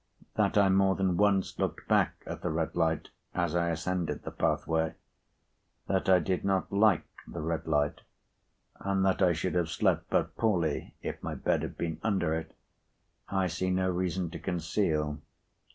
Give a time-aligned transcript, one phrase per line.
[0.33, 4.31] That I more than once looked back at the red light as I ascended the
[4.31, 4.95] pathway,
[5.85, 8.01] that I did not like the red light,
[8.79, 12.55] and that I should have slept but poorly if my bed had been under it,
[13.29, 15.21] I see no reason to conceal.